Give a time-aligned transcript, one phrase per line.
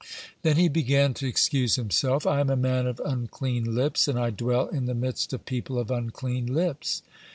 [0.01, 4.17] (34) Then he began to excuse himself: "I am a man of unclean lips, and
[4.19, 7.03] I dwell in the midst of people of unclean lips."